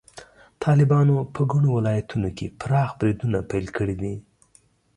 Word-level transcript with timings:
طالبانو 0.63 1.15
په 1.33 1.41
ګڼو 1.51 1.69
ولایتونو 1.77 2.29
کې 2.37 2.53
پراخ 2.61 2.89
بریدونه 2.99 3.39
پیل 3.51 3.65
کړي 3.77 3.95
دي. 4.01 4.13